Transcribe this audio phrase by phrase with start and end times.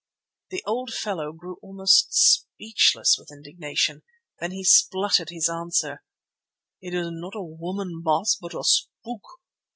[0.49, 4.01] The old fellow grew almost speechless with indignation,
[4.39, 6.01] then he spluttered his answer:
[6.81, 9.21] "It was not a woman, Baas, but a spook.